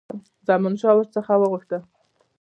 [0.47, 1.81] زمانشاه ور څخه وغوښتل.